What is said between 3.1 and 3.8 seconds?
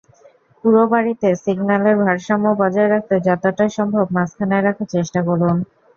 যতটা